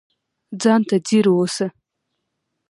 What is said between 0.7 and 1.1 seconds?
ته